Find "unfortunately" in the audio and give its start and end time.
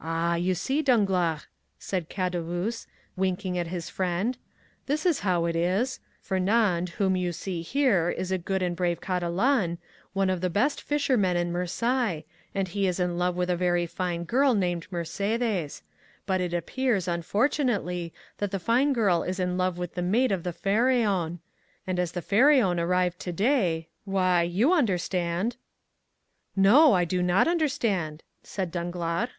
17.08-18.12